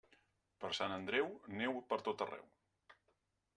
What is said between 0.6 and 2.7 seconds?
Per Sant Andreu, neu per tot arreu.